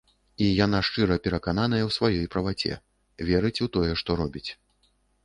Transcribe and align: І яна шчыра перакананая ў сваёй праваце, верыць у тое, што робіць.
І 0.43 0.45
яна 0.65 0.77
шчыра 0.87 1.17
перакананая 1.27 1.81
ў 1.85 1.89
сваёй 1.97 2.25
праваце, 2.37 2.73
верыць 3.29 3.55
у 3.67 3.69
тое, 3.77 3.91
што 4.01 4.17
робіць. 4.23 4.49